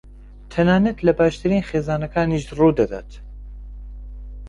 [0.53, 3.11] تەنانەت لە باشترین خێزانەکانیش ڕوودەدات.